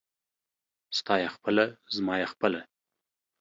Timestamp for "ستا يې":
0.97-1.27